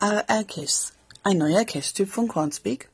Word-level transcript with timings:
AR-Caches. 0.00 0.92
Ein 1.24 1.38
neuer 1.38 1.64
Cache-Typ 1.64 2.08
von 2.08 2.28
Cornspeak. 2.28 2.88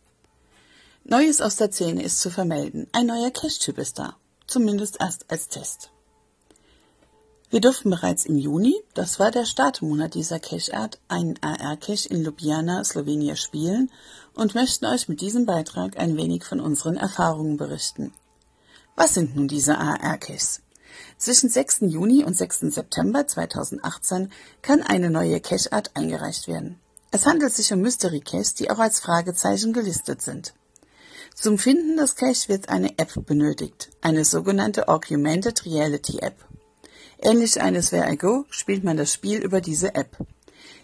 Neues 1.05 1.43
aus 1.43 1.57
der 1.57 1.71
Szene 1.71 2.03
ist 2.03 2.19
zu 2.19 2.31
vermelden. 2.31 2.87
Ein 2.93 3.05
neuer 3.05 3.31
Cache-Typ 3.31 3.77
ist 3.77 3.99
da. 3.99 4.17
Zumindest 4.47 4.97
erst 4.99 5.31
als 5.31 5.49
Test. 5.49 5.91
Wir 7.51 7.61
durften 7.61 7.91
bereits 7.91 8.25
im 8.25 8.39
Juni, 8.39 8.75
das 8.95 9.21
war 9.21 9.31
der 9.31 9.45
Startmonat 9.45 10.15
dieser 10.15 10.41
Cache-Art, 10.41 10.99
einen 11.09 11.35
AR-Cache 11.43 12.09
in 12.09 12.23
Ljubljana, 12.23 12.83
Slowenien 12.85 13.37
spielen 13.37 13.91
und 14.33 14.55
möchten 14.55 14.87
euch 14.87 15.07
mit 15.07 15.21
diesem 15.21 15.45
Beitrag 15.45 15.99
ein 15.99 16.17
wenig 16.17 16.45
von 16.45 16.59
unseren 16.59 16.97
Erfahrungen 16.97 17.59
berichten. 17.59 18.15
Was 18.97 19.13
sind 19.13 19.37
nun 19.37 19.47
diese 19.47 19.77
AR-Caches? 19.77 20.63
Zwischen 21.19 21.51
6. 21.51 21.81
Juni 21.83 22.25
und 22.25 22.35
6. 22.35 22.61
September 22.61 23.27
2018 23.27 24.33
kann 24.63 24.83
eine 24.83 25.11
neue 25.11 25.39
Cache-Art 25.43 25.91
eingereicht 25.95 26.49
werden. 26.49 26.81
Es 27.15 27.27
handelt 27.27 27.55
sich 27.55 27.73
um 27.73 27.81
Mystery 27.81 28.19
Caches, 28.19 28.55
die 28.55 28.73
auch 28.73 28.81
als 28.81 28.99
Fragezeichen 28.99 29.73
gelistet 29.73 30.21
sind. 30.21 30.53
Zum 31.33 31.59
Finden 31.59 31.97
des 31.97 32.17
Cache 32.17 32.49
wird 32.49 32.71
eine 32.71 32.99
App 32.99 33.25
benötigt, 33.25 33.91
eine 34.01 34.25
sogenannte 34.25 34.89
Augmented 34.89 35.65
Reality 35.65 36.19
App. 36.19 36.35
Ähnlich 37.19 37.61
eines 37.61 37.93
Where 37.93 38.13
I 38.13 38.17
Go 38.17 38.47
spielt 38.51 38.83
man 38.83 38.97
das 38.97 39.13
Spiel 39.13 39.39
über 39.45 39.61
diese 39.61 39.95
App. 39.95 40.17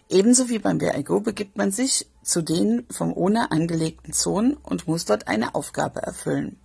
Ebenso 0.08 0.48
wie 0.48 0.60
beim 0.60 0.80
Where 0.80 0.96
I 0.96 1.02
Go 1.02 1.18
begibt 1.18 1.56
man 1.56 1.72
sich 1.72 2.06
zu 2.22 2.42
den 2.42 2.86
vom 2.92 3.12
Owner 3.12 3.50
angelegten 3.50 4.12
Zonen 4.12 4.54
und 4.54 4.86
muss 4.86 5.06
dort 5.06 5.26
eine 5.26 5.56
Aufgabe 5.56 6.00
erfüllen. 6.02 6.60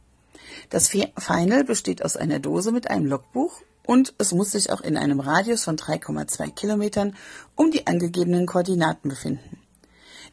Das 0.70 0.90
Final 0.90 1.63
besteht 1.63 2.05
aus 2.05 2.18
einer 2.18 2.38
Dose 2.38 2.71
mit 2.71 2.91
einem 2.91 3.07
Logbuch 3.07 3.63
und 3.85 4.13
es 4.18 4.32
muss 4.32 4.52
sich 4.52 4.71
auch 4.71 4.82
in 4.82 4.98
einem 4.98 5.20
Radius 5.20 5.63
von 5.63 5.77
3,2 5.77 6.52
Kilometern 6.52 7.16
um 7.55 7.71
die 7.71 7.88
angegebenen 7.88 8.45
Koordinaten 8.45 9.09
befinden. 9.09 9.55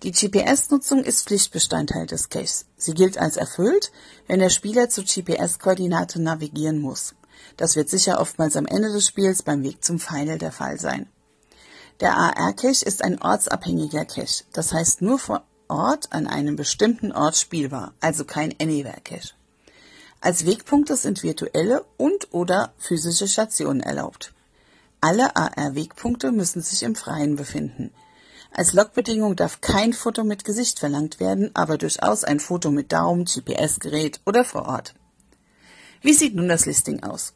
Die 0.02 0.10
GPS-Nutzung 0.10 1.04
ist 1.04 1.28
Pflichtbestandteil 1.28 2.06
des 2.06 2.28
Caches. 2.28 2.66
Sie 2.76 2.92
gilt 2.92 3.18
als 3.18 3.36
erfüllt, 3.36 3.92
wenn 4.26 4.40
der 4.40 4.50
Spieler 4.50 4.88
zur 4.88 5.04
GPS-Koordinate 5.04 6.20
navigieren 6.20 6.80
muss. 6.80 7.14
Das 7.56 7.76
wird 7.76 7.88
sicher 7.88 8.20
oftmals 8.20 8.56
am 8.56 8.66
Ende 8.66 8.92
des 8.92 9.06
Spiels 9.06 9.44
beim 9.44 9.62
Weg 9.62 9.84
zum 9.84 10.00
Final 10.00 10.38
der 10.38 10.50
Fall 10.50 10.80
sein. 10.80 11.08
Der 12.00 12.16
AR-Cache 12.16 12.84
ist 12.84 13.04
ein 13.04 13.22
ortsabhängiger 13.22 14.04
Cache, 14.04 14.42
das 14.52 14.72
heißt 14.72 15.02
nur 15.02 15.20
vor 15.20 15.44
Ort 15.68 16.12
an 16.12 16.26
einem 16.26 16.56
bestimmten 16.56 17.12
Ort 17.12 17.36
spielbar, 17.36 17.94
also 18.00 18.24
kein 18.24 18.52
Anywhere-Cache. 18.60 19.34
Als 20.20 20.44
Wegpunkte 20.44 20.96
sind 20.96 21.22
virtuelle 21.22 21.84
und/oder 21.96 22.72
physische 22.76 23.28
Stationen 23.28 23.80
erlaubt. 23.80 24.34
Alle 25.00 25.36
AR-Wegpunkte 25.36 26.32
müssen 26.32 26.60
sich 26.60 26.82
im 26.82 26.96
Freien 26.96 27.36
befinden. 27.36 27.92
Als 28.54 28.74
Logbedingung 28.74 29.34
darf 29.34 29.62
kein 29.62 29.94
Foto 29.94 30.24
mit 30.24 30.44
Gesicht 30.44 30.78
verlangt 30.78 31.20
werden, 31.20 31.50
aber 31.54 31.78
durchaus 31.78 32.22
ein 32.22 32.38
Foto 32.38 32.70
mit 32.70 32.92
Daumen, 32.92 33.24
GPS-Gerät 33.24 34.20
oder 34.26 34.44
vor 34.44 34.66
Ort. 34.66 34.94
Wie 36.02 36.12
sieht 36.12 36.34
nun 36.34 36.48
das 36.48 36.66
Listing 36.66 37.02
aus? 37.02 37.32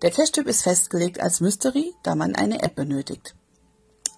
Der 0.00 0.10
Cache-Typ 0.10 0.46
ist 0.46 0.62
festgelegt 0.62 1.20
als 1.20 1.40
Mystery, 1.40 1.92
da 2.02 2.14
man 2.14 2.34
eine 2.34 2.62
App 2.62 2.74
benötigt. 2.74 3.34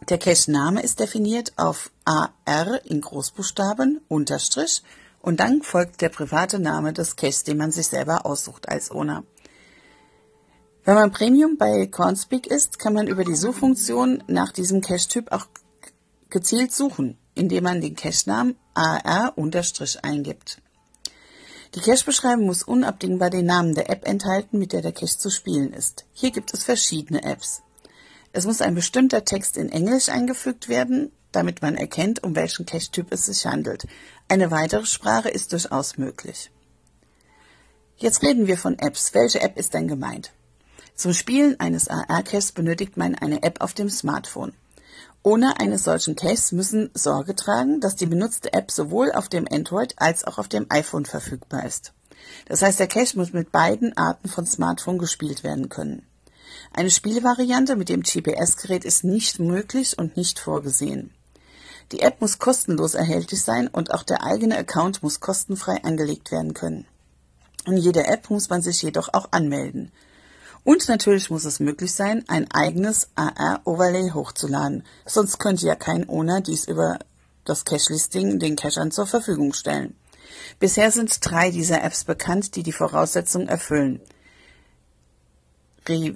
Der 0.09 0.19
Cache-Name 0.19 0.81
ist 0.83 1.01
definiert 1.01 1.55
auf 1.57 1.91
AR 2.05 2.85
in 2.85 3.01
Großbuchstaben, 3.01 4.01
Unterstrich 4.07 4.83
und 5.21 5.41
dann 5.41 5.63
folgt 5.63 6.03
der 6.03 6.09
private 6.09 6.61
Name 6.61 6.93
des 6.93 7.17
Caches, 7.17 7.43
den 7.43 7.57
man 7.57 7.73
sich 7.73 7.89
selber 7.89 8.27
aussucht 8.27 8.69
als 8.69 8.93
Owner. 8.93 9.25
Wenn 10.85 10.95
man 10.95 11.13
Premium 11.13 11.57
bei 11.57 11.87
Cornspeak 11.87 12.47
ist, 12.47 12.79
kann 12.79 12.93
man 12.93 13.09
über 13.09 13.25
die 13.25 13.37
Suchfunktion 13.37 14.23
nach 14.29 14.53
diesem 14.53 14.81
Cache-Typ 14.81 15.33
auch 15.33 15.47
gezielt 16.33 16.73
suchen, 16.73 17.17
indem 17.35 17.63
man 17.65 17.81
den 17.81 17.95
Cache-Namen 17.95 18.57
AR- 18.75 19.35
eingibt. 20.03 20.61
Die 21.75 21.81
Cache-Beschreibung 21.81 22.47
muss 22.47 22.63
unabdingbar 22.65 23.31
den 23.31 23.47
Namen 23.47 23.75
der 23.75 23.89
App 23.89 24.07
enthalten, 24.07 24.59
mit 24.59 24.73
der 24.73 24.83
der 24.83 24.93
Cache 24.93 25.17
zu 25.17 25.31
spielen 25.31 25.73
ist. 25.73 26.05
Hier 26.13 26.33
gibt 26.33 26.53
es 26.53 26.65
verschiedene 26.65 27.23
Apps. 27.23 27.63
Es 28.33 28.45
muss 28.45 28.61
ein 28.61 28.75
bestimmter 28.75 29.25
Text 29.25 29.57
in 29.57 29.71
Englisch 29.71 30.09
eingefügt 30.09 30.69
werden, 30.69 31.13
damit 31.31 31.63
man 31.63 31.77
erkennt, 31.77 32.23
um 32.25 32.35
welchen 32.35 32.67
Cache-Typ 32.67 33.13
es 33.13 33.27
sich 33.27 33.47
handelt. 33.47 33.87
Eine 34.29 34.51
weitere 34.51 34.87
Sprache 34.87 35.29
ist 35.29 35.53
durchaus 35.53 35.97
möglich. 35.97 36.51
Jetzt 37.97 38.23
reden 38.23 38.47
wir 38.47 38.59
von 38.59 38.79
Apps. 38.79 39.15
Welche 39.15 39.41
App 39.41 39.57
ist 39.57 39.75
denn 39.75 39.87
gemeint? 39.87 40.33
Zum 40.95 41.15
Spielen 41.15 41.59
eines 41.61 41.89
AR-Caches 41.89 42.53
benötigt 42.53 42.97
man 42.97 43.15
eine 43.15 43.43
App 43.43 43.61
auf 43.61 43.73
dem 43.75 43.89
Smartphone. 43.89 44.53
Ohne 45.25 45.61
eines 45.61 45.85
solchen 45.85 46.17
Caches 46.17 46.51
müssen 46.51 46.91
Sorge 46.95 47.37
tragen, 47.37 47.81
dass 47.81 47.95
die 47.95 48.07
benutzte 48.07 48.53
App 48.53 48.73
sowohl 48.73 49.13
auf 49.13 49.29
dem 49.29 49.47
Android 49.51 49.95
als 49.97 50.25
auch 50.25 50.39
auf 50.39 50.49
dem 50.49 50.67
iPhone 50.69 51.07
verfügbar 51.07 51.65
ist. 51.65 51.93
Das 52.47 52.63
heißt, 52.63 52.81
der 52.81 52.89
Cache 52.89 53.17
muss 53.17 53.33
mit 53.33 53.53
beiden 53.53 53.97
Arten 53.97 54.29
von 54.29 54.47
Smartphone 54.47 54.99
gespielt 54.99 55.45
werden 55.45 55.69
können. 55.69 56.07
Eine 56.73 56.91
Spielvariante 56.91 57.77
mit 57.77 57.89
dem 57.89 58.03
GPS-Gerät 58.03 58.85
ist 58.85 59.05
nicht 59.05 59.39
möglich 59.39 59.99
und 59.99 60.17
nicht 60.17 60.39
vorgesehen. 60.39 61.15
Die 61.93 62.01
App 62.01 62.21
muss 62.21 62.39
kostenlos 62.39 62.95
erhältlich 62.95 63.43
sein 63.43 63.69
und 63.69 63.93
auch 63.93 64.03
der 64.03 64.25
eigene 64.25 64.57
Account 64.57 65.03
muss 65.03 65.21
kostenfrei 65.21 65.85
angelegt 65.85 66.33
werden 66.33 66.55
können. 66.55 66.87
In 67.67 67.77
jeder 67.77 68.09
App 68.09 68.31
muss 68.31 68.49
man 68.49 68.63
sich 68.63 68.83
jedoch 68.83 69.11
auch 69.13 69.29
anmelden. 69.31 69.93
Und 70.65 70.89
natürlich 70.89 71.29
muss 71.31 71.45
es 71.45 71.59
möglich 71.59 71.93
sein, 71.93 72.25
ein 72.29 72.51
eigenes 72.53 73.09
AR-Overlay 73.17 74.13
hochzuladen. 74.13 74.85
Sonst 75.05 75.39
könnte 75.39 75.67
ja 75.67 75.75
kein 75.75 76.09
Owner 76.09 76.41
dies 76.41 76.67
über 76.69 77.01
das 77.45 77.65
Cache-Listing 77.65 78.39
den 78.39 78.55
Cachern 78.55 78.93
zur 78.93 79.07
Verfügung 79.07 79.53
stellen. 79.55 79.97
Bisher 80.61 80.93
sind 80.93 81.19
drei 81.21 81.51
dieser 81.51 81.83
Apps 81.83 82.05
bekannt, 82.05 82.55
die 82.55 82.63
die 82.63 82.73
Voraussetzungen 82.73 83.49
erfüllen. 83.49 84.01
Re 85.89 86.15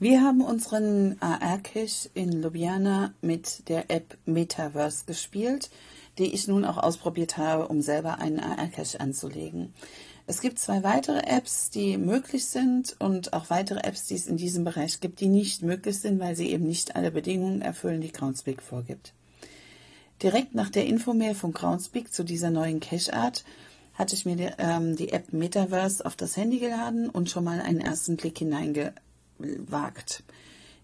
Wir 0.00 0.20
haben 0.20 0.40
unseren 0.40 1.16
AR-Cache 1.20 2.10
in 2.14 2.42
Ljubljana 2.42 3.14
mit 3.20 3.68
der 3.68 3.88
App 3.88 4.18
Metaverse 4.26 5.04
gespielt, 5.06 5.70
die 6.18 6.34
ich 6.34 6.48
nun 6.48 6.64
auch 6.64 6.78
ausprobiert 6.78 7.36
habe, 7.36 7.68
um 7.68 7.80
selber 7.80 8.18
einen 8.18 8.40
AR-Cache 8.40 9.00
anzulegen. 9.00 9.72
Es 10.26 10.40
gibt 10.40 10.58
zwei 10.58 10.82
weitere 10.82 11.20
Apps, 11.26 11.70
die 11.70 11.98
möglich 11.98 12.46
sind 12.46 12.94
und 13.00 13.32
auch 13.32 13.50
weitere 13.50 13.80
Apps, 13.80 14.06
die 14.06 14.14
es 14.14 14.26
in 14.26 14.36
diesem 14.36 14.64
Bereich 14.64 15.00
gibt, 15.00 15.20
die 15.20 15.28
nicht 15.28 15.62
möglich 15.62 15.98
sind, 15.98 16.20
weil 16.20 16.36
sie 16.36 16.50
eben 16.50 16.66
nicht 16.66 16.94
alle 16.94 17.10
Bedingungen 17.10 17.60
erfüllen, 17.60 18.00
die 18.00 18.12
Groundspeak 18.12 18.62
vorgibt. 18.62 19.14
Direkt 20.22 20.54
nach 20.54 20.70
der 20.70 20.86
Infomail 20.86 21.34
von 21.34 21.52
Groundspeak 21.52 22.12
zu 22.12 22.22
dieser 22.22 22.50
neuen 22.50 22.78
Cache-Art 22.78 23.44
hatte 23.94 24.14
ich 24.14 24.24
mir 24.24 24.36
die, 24.36 24.50
ähm, 24.58 24.94
die 24.94 25.12
App 25.12 25.32
Metaverse 25.32 26.06
auf 26.06 26.14
das 26.14 26.36
Handy 26.36 26.60
geladen 26.60 27.10
und 27.10 27.28
schon 27.28 27.44
mal 27.44 27.60
einen 27.60 27.80
ersten 27.80 28.16
Blick 28.16 28.38
hineinge 28.38 28.92
wagt. 29.38 30.22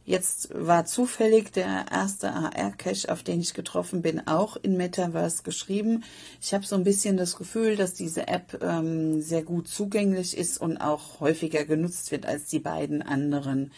Jetzt 0.09 0.49
war 0.55 0.87
zufällig 0.87 1.53
der 1.53 1.85
erste 1.93 2.33
AR-Cache, 2.33 3.13
auf 3.13 3.23
den 3.23 3.43
ich 3.43 3.53
getroffen 3.53 4.01
bin, 4.01 4.27
auch 4.27 4.57
in 4.57 4.79
Metaverse 4.79 5.43
geschrieben. 5.43 6.03
Ich 6.41 6.55
habe 6.55 6.65
so 6.65 6.77
ein 6.77 6.83
bisschen 6.83 7.19
das 7.19 7.37
Gefühl, 7.37 7.77
dass 7.77 7.93
diese 7.93 8.27
App 8.27 8.59
ähm, 8.63 9.21
sehr 9.21 9.43
gut 9.43 9.69
zugänglich 9.69 10.35
ist 10.35 10.63
und 10.63 10.79
auch 10.79 11.21
häufiger 11.21 11.67
genutzt 11.67 12.11
wird 12.11 12.25
als 12.25 12.47
die 12.47 12.59
beiden 12.59 13.03
anderen. 13.03 13.71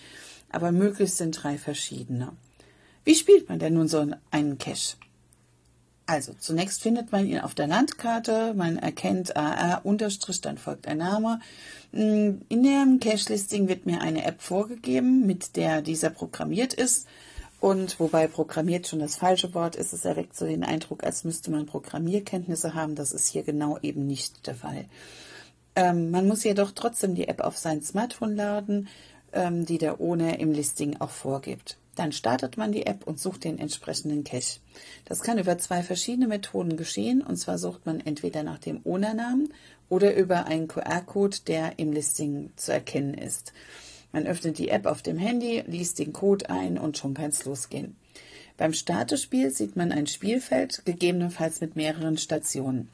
Aber 0.51 0.71
möglich 0.71 1.15
sind 1.15 1.33
drei 1.33 1.59
verschiedene. 1.59 2.31
Wie 3.03 3.17
spielt 3.17 3.49
man 3.49 3.59
denn 3.59 3.75
nun 3.75 3.89
so 3.89 4.07
einen 4.31 4.59
Cache? 4.59 4.99
Also 6.11 6.33
zunächst 6.37 6.83
findet 6.83 7.13
man 7.13 7.25
ihn 7.25 7.39
auf 7.39 7.55
der 7.55 7.69
Landkarte, 7.69 8.53
man 8.55 8.79
erkennt 8.79 9.37
AR 9.37 9.83
unterstrich, 9.87 10.41
dann 10.41 10.59
folgt 10.59 10.89
ein 10.89 10.99
Name. 10.99 11.39
Mm, 11.93 12.39
in 12.49 12.63
dem 12.65 12.99
Cache-Listing 12.99 13.69
wird 13.69 13.87
mir 13.87 14.01
eine 14.01 14.25
App 14.25 14.43
vorgegeben, 14.43 15.25
mit 15.25 15.55
der 15.55 15.83
dieser 15.83 16.11
programmiert 16.11 16.75
ist. 16.75 17.07
Und 17.61 18.01
wobei 18.01 18.27
programmiert 18.27 18.89
schon 18.89 18.99
das 18.99 19.15
falsche 19.15 19.55
Wort 19.55 19.77
ist, 19.77 19.93
es 19.93 20.05
erweckt 20.05 20.37
so 20.37 20.47
den 20.47 20.65
Eindruck, 20.65 21.05
als 21.05 21.23
müsste 21.23 21.53
man 21.53 21.67
Programmierkenntnisse 21.67 22.75
haben. 22.75 22.97
Das 22.97 23.13
ist 23.13 23.29
hier 23.29 23.45
genau 23.45 23.79
eben 23.81 24.09
nicht 24.09 24.49
der 24.49 24.57
Fall. 24.57 24.87
Ähm, 25.77 26.11
man 26.11 26.27
muss 26.27 26.43
jedoch 26.43 26.73
trotzdem 26.73 27.15
die 27.15 27.29
App 27.29 27.41
auf 27.41 27.57
sein 27.57 27.83
Smartphone 27.83 28.35
laden, 28.35 28.89
ähm, 29.33 29.65
die 29.65 29.79
der 29.79 30.01
ohne 30.01 30.41
im 30.41 30.51
Listing 30.51 31.01
auch 31.01 31.11
vorgibt. 31.11 31.77
Dann 31.97 32.13
startet 32.13 32.57
man 32.57 32.73
die 32.73 32.87
App 32.87 33.07
und 33.07 33.19
sucht 33.19 33.45
den 33.45 33.59
entsprechenden 33.59 34.25
Cache. 34.25 34.61
Das 35.05 35.21
kann 35.21 35.39
über 35.39 35.59
zwei 35.59 35.83
verschiedene 35.83 36.29
Methoden 36.29 36.77
geschehen. 36.77 37.23
Und 37.23 37.37
zwar 37.37 37.59
sucht 37.59 37.87
man 37.87 38.01
entweder 38.01 38.43
nach 38.43 38.59
dem 38.59 38.81
Ownernamen 38.85 39.53
oder 39.89 40.15
über 40.15 40.47
einen 40.47 40.69
QR-Code, 40.69 41.39
der 41.47 41.79
im 41.79 41.93
Listing 41.93 42.53
zu 42.57 42.73
erkennen 42.73 43.15
ist. 43.15 43.53
Man 44.13 44.27
öffnet 44.27 44.59
die 44.59 44.69
App 44.69 44.87
auf 44.87 45.03
dem 45.03 45.19
Handy, 45.19 45.63
liest 45.67 45.99
den 45.99 46.13
Code 46.13 46.49
ein 46.51 46.79
und 46.79 46.99
schon 46.99 47.15
kann 47.15 47.31
es 47.31 47.45
losgehen. 47.45 47.97
Beim 48.57 48.73
Startespiel 48.73 49.51
sieht 49.51 49.77
man 49.77 49.93
ein 49.93 50.07
Spielfeld, 50.07 50.85
gegebenenfalls 50.85 51.61
mit 51.61 51.77
mehreren 51.77 52.19
Stationen. 52.19 52.89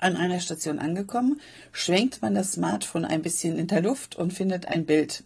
An 0.00 0.16
einer 0.16 0.40
Station 0.40 0.78
angekommen, 0.78 1.40
schwenkt 1.72 2.22
man 2.22 2.34
das 2.34 2.52
Smartphone 2.52 3.04
ein 3.04 3.22
bisschen 3.22 3.58
in 3.58 3.66
der 3.66 3.82
Luft 3.82 4.16
und 4.16 4.32
findet 4.32 4.68
ein 4.68 4.84
Bild. 4.84 5.24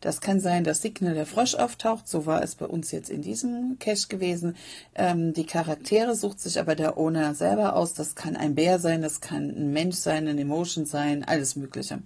Das 0.00 0.20
kann 0.20 0.40
sein, 0.40 0.64
dass 0.64 0.80
Signal 0.80 1.14
der 1.14 1.26
Frosch 1.26 1.54
auftaucht, 1.54 2.08
so 2.08 2.24
war 2.24 2.42
es 2.42 2.54
bei 2.54 2.66
uns 2.66 2.90
jetzt 2.90 3.10
in 3.10 3.20
diesem 3.20 3.76
Cache 3.78 4.08
gewesen. 4.08 4.56
Ähm, 4.94 5.34
die 5.34 5.44
Charaktere 5.44 6.14
sucht 6.14 6.40
sich 6.40 6.58
aber 6.58 6.74
der 6.74 6.96
Owner 6.96 7.34
selber 7.34 7.76
aus. 7.76 7.92
Das 7.92 8.14
kann 8.14 8.36
ein 8.36 8.54
Bär 8.54 8.78
sein, 8.78 9.02
das 9.02 9.20
kann 9.20 9.50
ein 9.50 9.72
Mensch 9.72 9.96
sein, 9.96 10.26
ein 10.26 10.38
Emotion 10.38 10.86
sein, 10.86 11.24
alles 11.24 11.54
Mögliche. 11.56 11.98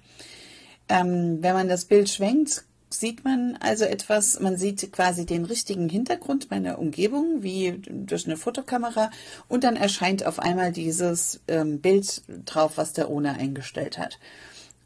Ähm, 0.89 1.39
wenn 1.41 1.55
man 1.55 1.69
das 1.69 1.85
Bild 1.85 2.09
schwenkt, 2.09 2.65
sieht 2.95 3.25
man 3.25 3.57
also 3.61 3.85
etwas, 3.85 4.41
man 4.41 4.57
sieht 4.57 4.93
quasi 4.93 5.27
den 5.27 5.45
richtigen 5.45 5.89
Hintergrund 5.89 6.51
meiner 6.51 6.79
Umgebung, 6.79 7.43
wie 7.43 7.83
durch 7.89 8.27
eine 8.27 8.37
Fotokamera, 8.37 9.11
und 9.49 9.65
dann 9.65 9.77
erscheint 9.77 10.25
auf 10.27 10.39
einmal 10.39 10.73
dieses 10.73 11.41
ähm, 11.49 11.81
Bild 11.81 12.23
drauf, 12.47 12.73
was 12.77 12.93
der 12.93 13.11
Owner 13.11 13.35
eingestellt 13.35 13.99
hat. 13.99 14.19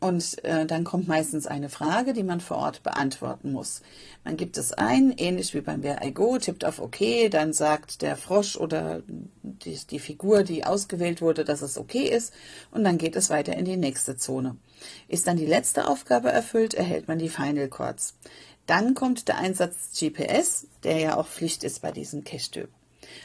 Und 0.01 0.45
äh, 0.45 0.65
dann 0.65 0.85
kommt 0.85 1.09
meistens 1.09 1.49
eine 1.49 1.69
Frage, 1.69 2.13
die 2.13 2.23
man 2.23 2.41
vor 2.41 2.59
Ort 2.59 2.85
beantworten 2.85 3.51
muss. 3.51 3.83
Man 4.25 4.37
gibt 4.37 4.57
es 4.57 4.73
ein, 4.73 5.13
ähnlich 5.17 5.55
wie 5.55 5.61
beim 5.61 5.83
Where 5.83 6.07
I 6.07 6.13
Go, 6.13 6.39
tippt 6.39 6.65
auf 6.65 6.81
OK, 6.81 6.99
dann 7.31 7.53
sagt 7.53 8.03
der 8.03 8.17
Frosch 8.17 8.57
oder 8.57 9.03
die, 9.43 9.77
die 9.91 9.99
Figur, 9.99 10.45
die 10.45 10.65
ausgewählt 10.65 11.21
wurde, 11.21 11.45
dass 11.45 11.63
es 11.63 11.77
okay 11.77 12.05
ist, 12.05 12.33
und 12.71 12.85
dann 12.85 12.97
geht 12.97 13.17
es 13.17 13.29
weiter 13.29 13.57
in 13.57 13.65
die 13.65 13.77
nächste 13.77 14.17
Zone. 14.17 14.57
Ist 15.09 15.27
dann 15.27 15.37
die 15.37 15.47
letzte 15.47 15.89
Aufgabe 15.89 16.31
erfüllt, 16.31 16.75
erhält 16.75 17.09
man 17.09 17.19
die 17.19 17.29
Final 17.29 17.69
Chords. 17.69 18.15
Dann 18.67 18.95
kommt 18.95 19.27
der 19.27 19.39
Einsatz 19.39 19.99
GPS, 19.99 20.69
der 20.85 20.99
ja 20.99 21.17
auch 21.17 21.27
Pflicht 21.27 21.65
ist 21.65 21.83
bei 21.83 21.91
diesem 21.91 22.23
Cache-Typ. 22.23 22.69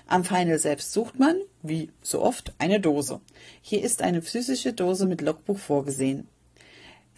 Am 0.08 0.24
Final 0.24 0.58
selbst 0.58 0.94
sucht 0.94 1.20
man, 1.20 1.36
wie 1.62 1.92
so 2.02 2.22
oft, 2.22 2.54
eine 2.58 2.80
Dose. 2.80 3.22
Hier 3.62 3.84
ist 3.84 4.02
eine 4.02 4.22
physische 4.22 4.74
Dose 4.74 5.06
mit 5.06 5.22
Logbuch 5.22 5.58
vorgesehen. 5.58 6.28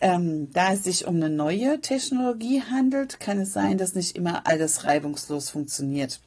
Ähm, 0.01 0.51
da 0.51 0.73
es 0.73 0.83
sich 0.83 1.07
um 1.07 1.15
eine 1.15 1.29
neue 1.29 1.79
Technologie 1.79 2.61
handelt, 2.61 3.19
kann 3.19 3.39
es 3.39 3.53
sein, 3.53 3.77
dass 3.77 3.95
nicht 3.95 4.15
immer 4.15 4.45
alles 4.45 4.83
reibungslos 4.83 5.49
funktioniert. 5.49 6.19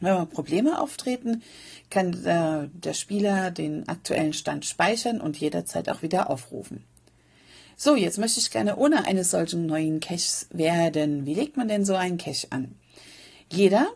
Wenn 0.00 0.28
Probleme 0.28 0.80
auftreten, 0.80 1.42
kann 1.90 2.24
äh, 2.24 2.68
der 2.72 2.94
Spieler 2.94 3.50
den 3.50 3.88
aktuellen 3.88 4.32
Stand 4.32 4.64
speichern 4.64 5.20
und 5.20 5.38
jederzeit 5.38 5.88
auch 5.88 6.02
wieder 6.02 6.30
aufrufen. 6.30 6.84
So, 7.76 7.94
jetzt 7.94 8.18
möchte 8.18 8.40
ich 8.40 8.50
gerne 8.50 8.76
ohne 8.76 9.06
eines 9.06 9.30
solchen 9.30 9.66
neuen 9.66 10.00
Caches 10.00 10.48
werden. 10.50 11.26
Wie 11.26 11.34
legt 11.34 11.56
man 11.56 11.68
denn 11.68 11.84
so 11.84 11.94
einen 11.94 12.18
Cache 12.18 12.48
an? 12.50 12.74
Jeder 13.52 13.88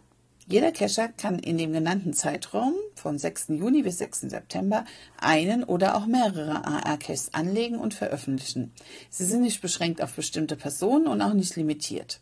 jeder 0.47 0.73
Cacher 0.73 1.09
kann 1.09 1.39
in 1.39 1.57
dem 1.57 1.73
genannten 1.73 2.13
Zeitraum 2.15 2.75
von 2.95 3.19
6. 3.19 3.49
Juni 3.51 3.83
bis 3.83 3.99
6. 3.99 4.23
September 4.23 4.85
einen 5.19 5.63
oder 5.63 5.97
auch 5.97 6.07
mehrere 6.07 6.65
AR-Caches 6.67 7.33
anlegen 7.33 7.77
und 7.77 7.95
veröffentlichen. 7.95 8.73
Sie 9.09 9.25
sind 9.25 9.43
nicht 9.43 9.63
beschränkt 9.63 10.03
auf 10.03 10.15
bestimmte 10.15 10.57
Personen 10.57 11.07
und 11.07 11.23
auch 11.23 11.35
nicht 11.35 11.55
limitiert. 11.57 12.21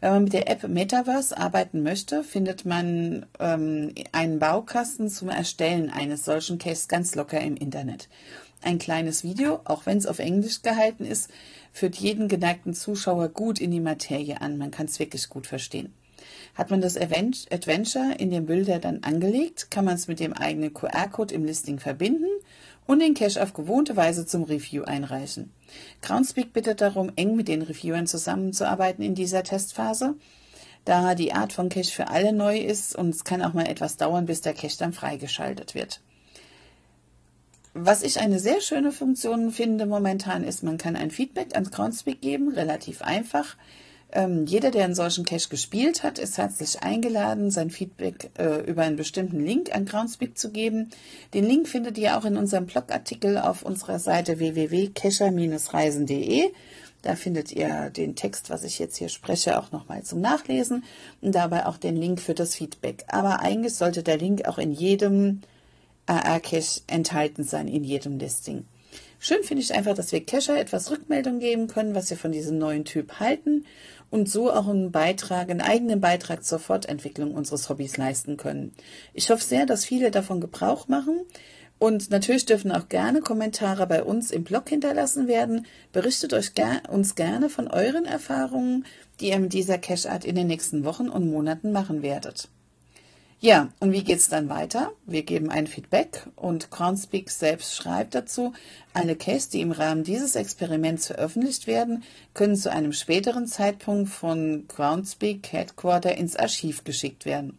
Wenn 0.00 0.12
man 0.12 0.24
mit 0.24 0.32
der 0.32 0.50
App 0.50 0.66
Metaverse 0.66 1.36
arbeiten 1.36 1.82
möchte, 1.82 2.24
findet 2.24 2.64
man 2.64 3.26
ähm, 3.38 3.94
einen 4.12 4.38
Baukasten 4.38 5.08
zum 5.08 5.28
Erstellen 5.28 5.90
eines 5.90 6.24
solchen 6.24 6.58
Caches 6.58 6.88
ganz 6.88 7.14
locker 7.14 7.40
im 7.40 7.56
Internet. 7.56 8.08
Ein 8.62 8.78
kleines 8.78 9.22
Video, 9.22 9.60
auch 9.64 9.86
wenn 9.86 9.98
es 9.98 10.06
auf 10.06 10.18
Englisch 10.18 10.62
gehalten 10.62 11.04
ist, 11.04 11.30
führt 11.72 11.96
jeden 11.96 12.28
geneigten 12.28 12.74
Zuschauer 12.74 13.28
gut 13.28 13.60
in 13.60 13.70
die 13.70 13.80
Materie 13.80 14.40
an. 14.40 14.58
Man 14.58 14.70
kann 14.70 14.86
es 14.86 14.98
wirklich 14.98 15.28
gut 15.28 15.46
verstehen. 15.46 15.92
Hat 16.54 16.70
man 16.70 16.80
das 16.80 16.96
Adventure 16.96 18.14
in 18.18 18.30
den 18.30 18.46
Bilder 18.46 18.78
dann 18.78 19.02
angelegt, 19.02 19.70
kann 19.70 19.84
man 19.84 19.94
es 19.94 20.08
mit 20.08 20.20
dem 20.20 20.32
eigenen 20.32 20.72
QR-Code 20.72 21.34
im 21.34 21.44
Listing 21.44 21.78
verbinden 21.78 22.28
und 22.86 23.00
den 23.00 23.14
Cache 23.14 23.42
auf 23.42 23.54
gewohnte 23.54 23.96
Weise 23.96 24.26
zum 24.26 24.44
Review 24.44 24.84
einreichen. 24.84 25.52
Groundspeak 26.02 26.52
bittet 26.52 26.80
darum, 26.80 27.10
eng 27.16 27.36
mit 27.36 27.48
den 27.48 27.62
Reviewern 27.62 28.06
zusammenzuarbeiten 28.06 29.02
in 29.04 29.14
dieser 29.14 29.42
Testphase, 29.42 30.14
da 30.84 31.14
die 31.14 31.32
Art 31.32 31.52
von 31.52 31.68
Cache 31.68 31.90
für 31.90 32.08
alle 32.08 32.32
neu 32.32 32.58
ist 32.58 32.94
und 32.94 33.10
es 33.10 33.24
kann 33.24 33.42
auch 33.42 33.54
mal 33.54 33.66
etwas 33.66 33.96
dauern, 33.96 34.26
bis 34.26 34.42
der 34.42 34.54
Cache 34.54 34.78
dann 34.78 34.92
freigeschaltet 34.92 35.74
wird. 35.74 36.00
Was 37.76 38.04
ich 38.04 38.20
eine 38.20 38.38
sehr 38.38 38.60
schöne 38.60 38.92
Funktion 38.92 39.50
finde 39.50 39.86
momentan 39.86 40.44
ist, 40.44 40.62
man 40.62 40.78
kann 40.78 40.94
ein 40.94 41.10
Feedback 41.10 41.54
ans 41.54 41.72
Groundspeak 41.72 42.20
geben, 42.20 42.52
relativ 42.52 43.02
einfach. 43.02 43.56
Ähm, 44.14 44.46
jeder, 44.46 44.70
der 44.70 44.84
einen 44.84 44.94
solchen 44.94 45.24
Cache 45.24 45.48
gespielt 45.48 46.04
hat, 46.04 46.20
ist 46.20 46.38
herzlich 46.38 46.84
eingeladen, 46.84 47.50
sein 47.50 47.70
Feedback 47.70 48.30
äh, 48.38 48.60
über 48.60 48.82
einen 48.82 48.94
bestimmten 48.94 49.44
Link 49.44 49.74
an 49.74 49.86
Groundspeak 49.86 50.38
zu 50.38 50.52
geben. 50.52 50.90
Den 51.34 51.44
Link 51.44 51.66
findet 51.66 51.98
ihr 51.98 52.16
auch 52.16 52.24
in 52.24 52.36
unserem 52.36 52.66
Blogartikel 52.66 53.38
auf 53.38 53.64
unserer 53.64 53.98
Seite 53.98 54.38
www.cacher-reisen.de. 54.38 56.44
Da 57.02 57.16
findet 57.16 57.50
ihr 57.50 57.90
den 57.90 58.14
Text, 58.14 58.50
was 58.50 58.62
ich 58.62 58.78
jetzt 58.78 58.96
hier 58.96 59.08
spreche, 59.08 59.58
auch 59.58 59.72
nochmal 59.72 60.04
zum 60.04 60.20
Nachlesen 60.20 60.84
und 61.20 61.34
dabei 61.34 61.66
auch 61.66 61.76
den 61.76 61.96
Link 61.96 62.20
für 62.20 62.34
das 62.34 62.54
Feedback. 62.54 63.04
Aber 63.08 63.40
eigentlich 63.40 63.74
sollte 63.74 64.04
der 64.04 64.16
Link 64.16 64.46
auch 64.46 64.58
in 64.58 64.72
jedem 64.72 65.40
AR-Cache 66.06 66.82
enthalten 66.86 67.42
sein, 67.42 67.66
in 67.66 67.82
jedem 67.82 68.18
Listing. 68.18 68.64
Schön 69.26 69.42
finde 69.42 69.62
ich 69.62 69.72
einfach, 69.72 69.94
dass 69.94 70.12
wir 70.12 70.22
Cacher 70.22 70.60
etwas 70.60 70.90
Rückmeldung 70.90 71.38
geben 71.38 71.66
können, 71.66 71.94
was 71.94 72.10
wir 72.10 72.18
von 72.18 72.30
diesem 72.30 72.58
neuen 72.58 72.84
Typ 72.84 73.20
halten 73.20 73.64
und 74.10 74.28
so 74.28 74.52
auch 74.52 74.68
einen 74.68 74.92
Beitrag, 74.92 75.48
einen 75.48 75.62
eigenen 75.62 76.02
Beitrag 76.02 76.44
zur 76.44 76.58
Fortentwicklung 76.58 77.32
unseres 77.32 77.70
Hobbys 77.70 77.96
leisten 77.96 78.36
können. 78.36 78.74
Ich 79.14 79.30
hoffe 79.30 79.42
sehr, 79.42 79.64
dass 79.64 79.86
viele 79.86 80.10
davon 80.10 80.42
Gebrauch 80.42 80.88
machen. 80.88 81.20
Und 81.78 82.10
natürlich 82.10 82.44
dürfen 82.44 82.70
auch 82.70 82.90
gerne 82.90 83.22
Kommentare 83.22 83.86
bei 83.86 84.04
uns 84.04 84.30
im 84.30 84.44
Blog 84.44 84.68
hinterlassen 84.68 85.26
werden. 85.26 85.64
Berichtet 85.90 86.34
euch 86.34 86.52
ger 86.52 86.82
uns 86.90 87.14
gerne 87.14 87.48
von 87.48 87.68
euren 87.68 88.04
Erfahrungen, 88.04 88.84
die 89.20 89.30
ihr 89.30 89.38
mit 89.38 89.54
dieser 89.54 89.78
Cache-Art 89.78 90.26
in 90.26 90.34
den 90.34 90.48
nächsten 90.48 90.84
Wochen 90.84 91.08
und 91.08 91.30
Monaten 91.30 91.72
machen 91.72 92.02
werdet. 92.02 92.50
Ja, 93.44 93.68
und 93.78 93.92
wie 93.92 94.02
geht's 94.02 94.30
dann 94.30 94.48
weiter? 94.48 94.92
Wir 95.04 95.22
geben 95.22 95.50
ein 95.50 95.66
Feedback 95.66 96.26
und 96.34 96.70
Groundspeak 96.70 97.28
selbst 97.30 97.76
schreibt 97.76 98.14
dazu, 98.14 98.54
alle 98.94 99.16
Cases, 99.16 99.50
die 99.50 99.60
im 99.60 99.70
Rahmen 99.70 100.02
dieses 100.02 100.34
Experiments 100.34 101.08
veröffentlicht 101.08 101.66
werden, 101.66 102.04
können 102.32 102.56
zu 102.56 102.72
einem 102.72 102.94
späteren 102.94 103.46
Zeitpunkt 103.46 104.08
von 104.08 104.64
Groundspeak 104.68 105.52
Headquarter 105.52 106.16
ins 106.16 106.36
Archiv 106.36 106.84
geschickt 106.84 107.26
werden. 107.26 107.58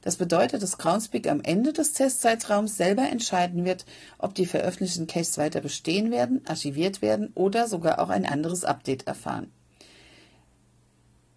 Das 0.00 0.16
bedeutet, 0.16 0.62
dass 0.62 0.78
Groundspeak 0.78 1.28
am 1.28 1.42
Ende 1.42 1.74
des 1.74 1.92
Testzeitraums 1.92 2.78
selber 2.78 3.06
entscheiden 3.06 3.66
wird, 3.66 3.84
ob 4.16 4.34
die 4.34 4.46
veröffentlichten 4.46 5.06
Caches 5.06 5.36
weiter 5.36 5.60
bestehen 5.60 6.10
werden, 6.10 6.40
archiviert 6.46 7.02
werden 7.02 7.32
oder 7.34 7.68
sogar 7.68 8.00
auch 8.00 8.08
ein 8.08 8.24
anderes 8.24 8.64
Update 8.64 9.06
erfahren. 9.06 9.52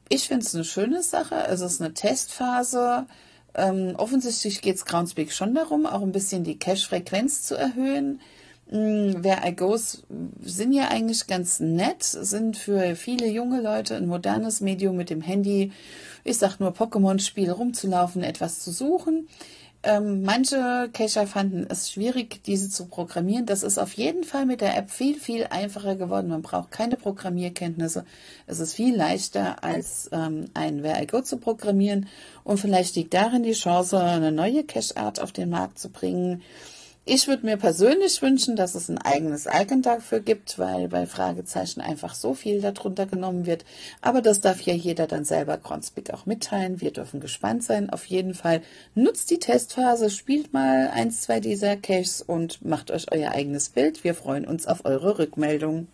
Ich 0.07 0.29
finde 0.29 0.45
es 0.45 0.55
eine 0.55 0.63
schöne 0.63 1.03
Sache. 1.03 1.35
Es 1.49 1.59
ist 1.59 1.81
eine 1.81 1.93
Testphase 1.93 3.05
ähm, 3.55 3.95
offensichtlich 3.97 4.61
geht 4.61 4.75
es 4.75 4.85
Groundspeak 4.85 5.31
schon 5.31 5.53
darum, 5.53 5.85
auch 5.85 6.01
ein 6.01 6.11
bisschen 6.11 6.43
die 6.43 6.59
Cache-Frequenz 6.59 7.43
zu 7.43 7.55
erhöhen. 7.55 8.21
Hm, 8.69 9.23
Where 9.23 9.41
I 9.47 9.55
Goes 9.55 10.03
sind 10.41 10.73
ja 10.73 10.89
eigentlich 10.89 11.25
ganz 11.27 11.59
nett, 11.59 12.03
sind 12.03 12.55
für 12.57 12.95
viele 12.95 13.27
junge 13.27 13.61
Leute 13.61 13.95
ein 13.95 14.05
modernes 14.05 14.61
Medium 14.61 14.95
mit 14.95 15.09
dem 15.09 15.21
Handy. 15.21 15.71
Ich 16.23 16.37
sag 16.37 16.59
nur 16.59 16.71
Pokémon-Spiel 16.71 17.49
rumzulaufen, 17.49 18.23
etwas 18.23 18.59
zu 18.59 18.71
suchen. 18.71 19.27
Ähm, 19.81 20.23
manche 20.23 20.89
Cacher 20.91 21.25
fanden 21.25 21.65
es 21.69 21.89
schwierig, 21.89 22.43
diese 22.43 22.69
zu 22.69 22.87
programmieren. 22.87 23.45
Das 23.45 23.63
ist 23.63 23.77
auf 23.77 23.93
jeden 23.93 24.25
Fall 24.25 24.45
mit 24.45 24.59
der 24.59 24.77
App 24.77 24.91
viel, 24.91 25.17
viel 25.17 25.45
einfacher 25.49 25.95
geworden. 25.95 26.27
Man 26.27 26.41
braucht 26.41 26.71
keine 26.71 26.97
Programmierkenntnisse. 26.97 28.05
Es 28.45 28.59
ist 28.59 28.73
viel 28.73 28.95
leichter, 28.95 29.63
als 29.63 30.09
ähm, 30.11 30.49
ein 30.53 30.83
Where 30.83 31.01
I 31.01 31.07
Go 31.07 31.21
zu 31.21 31.37
programmieren. 31.37 32.07
Und 32.43 32.59
vielleicht 32.59 32.95
liegt 32.97 33.13
darin 33.13 33.43
die 33.43 33.53
Chance, 33.53 33.99
eine 34.01 34.33
neue 34.33 34.65
Cache-Art 34.65 35.21
auf 35.21 35.31
den 35.31 35.49
Markt 35.49 35.79
zu 35.79 35.89
bringen 35.89 36.41
ich 37.09 37.27
würde 37.27 37.45
mir 37.45 37.57
persönlich 37.57 38.21
wünschen, 38.21 38.55
dass 38.55 38.75
es 38.75 38.87
ein 38.87 38.99
eigenes 38.99 39.47
Icon 39.47 39.81
dafür 39.81 40.19
gibt, 40.19 40.57
weil 40.59 40.87
bei 40.87 41.07
Fragezeichen 41.07 41.81
einfach 41.81 42.13
so 42.13 42.33
viel 42.33 42.61
darunter 42.61 43.07
genommen 43.07 43.45
wird. 43.45 43.65
Aber 44.01 44.21
das 44.21 44.39
darf 44.39 44.61
ja 44.61 44.73
jeder 44.73 45.07
dann 45.07 45.25
selber 45.25 45.57
Groundspeak 45.57 46.13
auch 46.13 46.25
mitteilen. 46.25 46.79
Wir 46.79 46.91
dürfen 46.91 47.19
gespannt 47.19 47.63
sein. 47.63 47.89
Auf 47.89 48.05
jeden 48.05 48.33
Fall 48.33 48.61
nutzt 48.95 49.31
die 49.31 49.39
Testphase, 49.39 50.09
spielt 50.09 50.53
mal 50.53 50.91
eins, 50.93 51.21
zwei 51.21 51.39
dieser 51.39 51.75
Caches 51.75 52.21
und 52.21 52.63
macht 52.63 52.91
euch 52.91 53.11
euer 53.11 53.31
eigenes 53.31 53.69
Bild. 53.69 54.03
Wir 54.03 54.13
freuen 54.15 54.45
uns 54.45 54.65
auf 54.65 54.85
eure 54.85 55.19
Rückmeldung. 55.19 55.89